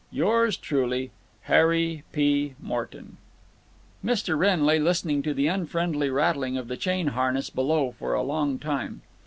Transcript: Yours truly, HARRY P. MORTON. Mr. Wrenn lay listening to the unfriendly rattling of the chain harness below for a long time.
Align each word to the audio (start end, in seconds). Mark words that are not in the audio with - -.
Yours 0.09 0.57
truly, 0.57 1.11
HARRY 1.41 2.03
P. 2.11 2.55
MORTON. 2.59 3.17
Mr. 4.03 4.35
Wrenn 4.35 4.65
lay 4.65 4.79
listening 4.79 5.21
to 5.21 5.31
the 5.31 5.45
unfriendly 5.45 6.09
rattling 6.09 6.57
of 6.57 6.67
the 6.69 6.75
chain 6.75 7.09
harness 7.09 7.51
below 7.51 7.91
for 7.99 8.15
a 8.15 8.23
long 8.23 8.57
time. 8.57 9.03